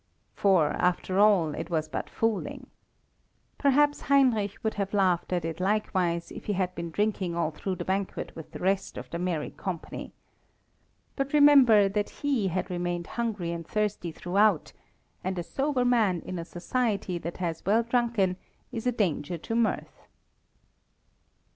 For, 0.33 0.69
after 0.69 1.19
all, 1.19 1.53
it 1.53 1.69
was 1.69 1.87
but 1.87 2.09
fooling. 2.09 2.65
Perhaps 3.59 4.01
Heinrich 4.01 4.57
would 4.63 4.73
have 4.73 4.95
laughed 4.95 5.31
at 5.31 5.45
it 5.45 5.59
likewise 5.59 6.31
if 6.31 6.45
he 6.45 6.53
had 6.53 6.73
been 6.73 6.89
drinking 6.89 7.35
all 7.35 7.51
through 7.51 7.75
the 7.75 7.85
banquet 7.85 8.35
with 8.35 8.49
the 8.51 8.57
rest 8.57 8.97
of 8.97 9.07
the 9.11 9.19
merry 9.19 9.51
company. 9.51 10.11
But 11.15 11.33
remember 11.33 11.87
that 11.87 12.09
he 12.09 12.47
had 12.47 12.71
remained 12.71 13.05
hungry 13.05 13.51
and 13.51 13.67
thirsty 13.67 14.11
throughout, 14.11 14.73
and 15.23 15.37
a 15.37 15.43
sober 15.43 15.85
man 15.85 16.21
in 16.21 16.39
a 16.39 16.45
society 16.45 17.19
that 17.19 17.37
has 17.37 17.63
well 17.63 17.83
drunken 17.83 18.37
is 18.71 18.87
a 18.87 18.91
danger 18.91 19.37
to 19.37 19.55
mirth. 19.55 20.07